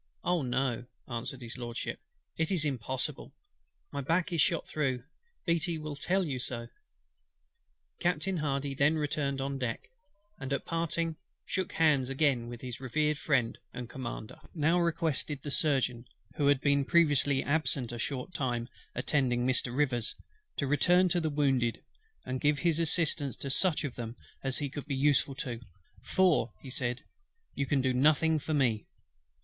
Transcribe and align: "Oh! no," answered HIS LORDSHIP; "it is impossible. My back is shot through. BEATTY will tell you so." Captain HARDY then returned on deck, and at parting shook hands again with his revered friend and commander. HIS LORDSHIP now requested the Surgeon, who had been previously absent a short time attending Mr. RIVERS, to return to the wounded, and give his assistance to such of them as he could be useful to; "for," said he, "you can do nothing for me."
"Oh! 0.23 0.41
no," 0.41 0.85
answered 1.07 1.43
HIS 1.43 1.59
LORDSHIP; 1.59 1.99
"it 2.35 2.49
is 2.49 2.65
impossible. 2.65 3.35
My 3.91 4.01
back 4.01 4.33
is 4.33 4.41
shot 4.41 4.67
through. 4.67 5.03
BEATTY 5.45 5.77
will 5.77 5.95
tell 5.95 6.25
you 6.25 6.39
so." 6.39 6.69
Captain 7.99 8.37
HARDY 8.37 8.73
then 8.73 8.95
returned 8.95 9.39
on 9.39 9.59
deck, 9.59 9.91
and 10.39 10.51
at 10.53 10.65
parting 10.65 11.17
shook 11.45 11.73
hands 11.73 12.09
again 12.09 12.47
with 12.47 12.61
his 12.61 12.79
revered 12.79 13.19
friend 13.19 13.59
and 13.75 13.87
commander. 13.91 14.37
HIS 14.37 14.41
LORDSHIP 14.45 14.55
now 14.55 14.79
requested 14.79 15.43
the 15.43 15.51
Surgeon, 15.51 16.05
who 16.35 16.47
had 16.47 16.61
been 16.61 16.83
previously 16.83 17.43
absent 17.43 17.91
a 17.91 17.99
short 17.99 18.33
time 18.33 18.69
attending 18.95 19.45
Mr. 19.45 19.71
RIVERS, 19.71 20.15
to 20.57 20.65
return 20.65 21.09
to 21.09 21.21
the 21.21 21.29
wounded, 21.29 21.83
and 22.25 22.41
give 22.41 22.57
his 22.57 22.79
assistance 22.79 23.37
to 23.37 23.51
such 23.51 23.83
of 23.83 23.93
them 23.93 24.15
as 24.43 24.57
he 24.57 24.67
could 24.71 24.87
be 24.87 24.95
useful 24.95 25.35
to; 25.35 25.59
"for," 26.01 26.53
said 26.69 27.01
he, 27.53 27.61
"you 27.61 27.65
can 27.67 27.81
do 27.81 27.93
nothing 27.93 28.39
for 28.39 28.55
me." 28.55 28.87